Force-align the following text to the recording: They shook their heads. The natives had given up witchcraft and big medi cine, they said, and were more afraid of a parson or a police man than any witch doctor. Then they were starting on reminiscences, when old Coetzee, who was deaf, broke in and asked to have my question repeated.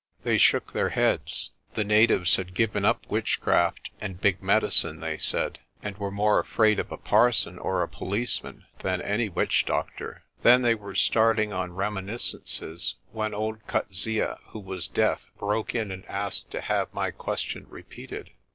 They 0.23 0.39
shook 0.39 0.73
their 0.73 0.89
heads. 0.89 1.51
The 1.75 1.83
natives 1.83 2.37
had 2.37 2.55
given 2.55 2.85
up 2.85 3.07
witchcraft 3.07 3.91
and 4.01 4.19
big 4.19 4.41
medi 4.41 4.69
cine, 4.69 4.99
they 4.99 5.19
said, 5.19 5.59
and 5.83 5.95
were 5.95 6.09
more 6.09 6.39
afraid 6.39 6.79
of 6.79 6.91
a 6.91 6.97
parson 6.97 7.59
or 7.59 7.83
a 7.83 7.87
police 7.87 8.41
man 8.41 8.65
than 8.81 9.03
any 9.03 9.29
witch 9.29 9.63
doctor. 9.63 10.23
Then 10.41 10.63
they 10.63 10.73
were 10.73 10.95
starting 10.95 11.53
on 11.53 11.73
reminiscences, 11.75 12.95
when 13.11 13.35
old 13.35 13.67
Coetzee, 13.67 14.25
who 14.47 14.59
was 14.59 14.87
deaf, 14.87 15.27
broke 15.37 15.75
in 15.75 15.91
and 15.91 16.03
asked 16.07 16.49
to 16.49 16.61
have 16.61 16.91
my 16.95 17.11
question 17.11 17.67
repeated. 17.69 18.31